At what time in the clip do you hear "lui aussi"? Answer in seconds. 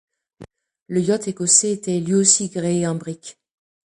1.99-2.49